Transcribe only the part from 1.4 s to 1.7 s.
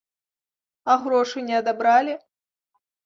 не